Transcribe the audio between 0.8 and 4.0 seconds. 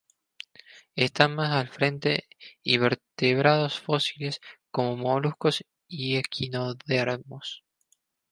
Están más al frente invertebrados